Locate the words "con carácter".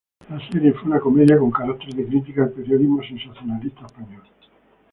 1.37-1.93